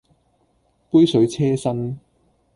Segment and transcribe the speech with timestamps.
[0.89, 1.99] 杯水車薪